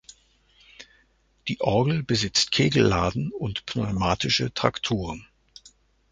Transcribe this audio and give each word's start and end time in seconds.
Die 1.47 1.61
Orgel 1.61 2.01
besitzt 2.01 2.51
Kegelladen 2.51 3.31
und 3.31 3.67
pneumatische 3.67 4.51
Trakturen. 4.51 5.27